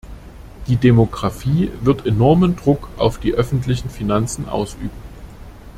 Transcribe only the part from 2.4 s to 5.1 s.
Druck auf die öffentlichen Finanzen ausüben.